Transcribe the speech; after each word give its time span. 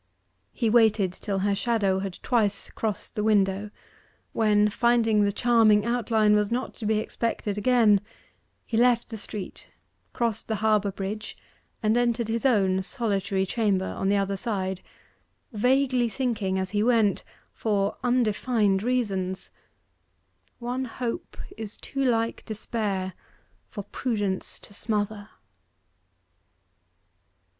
He 0.51 0.67
waited 0.67 1.13
till 1.13 1.37
her 1.45 1.53
shadow 1.53 1.99
had 1.99 2.17
twice 2.23 2.71
crossed 2.71 3.13
the 3.13 3.23
window, 3.23 3.69
when, 4.33 4.67
finding 4.67 5.21
the 5.21 5.31
charming 5.31 5.85
outline 5.85 6.33
was 6.35 6.49
not 6.49 6.73
to 6.77 6.87
be 6.87 6.97
expected 6.97 7.55
again, 7.55 8.01
he 8.65 8.77
left 8.77 9.09
the 9.09 9.17
street, 9.19 9.69
crossed 10.11 10.47
the 10.47 10.55
harbour 10.55 10.91
bridge, 10.91 11.37
and 11.83 11.95
entered 11.95 12.29
his 12.29 12.47
own 12.47 12.81
solitary 12.81 13.45
chamber 13.45 13.85
on 13.85 14.09
the 14.09 14.15
other 14.17 14.37
side, 14.37 14.81
vaguely 15.53 16.09
thinking 16.09 16.57
as 16.57 16.71
he 16.71 16.81
went 16.81 17.23
(for 17.53 17.95
undefined 18.03 18.81
reasons), 18.81 19.51
'One 20.57 20.85
hope 20.85 21.37
is 21.57 21.77
too 21.77 22.03
like 22.03 22.43
despair 22.45 23.13
For 23.69 23.83
prudence 23.83 24.57
to 24.61 24.73
smother. 24.73 25.29